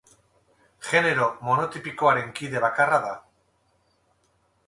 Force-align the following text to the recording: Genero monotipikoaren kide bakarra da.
Genero 0.91 1.27
monotipikoaren 1.49 2.33
kide 2.39 2.63
bakarra 2.65 2.99
da. 3.05 3.11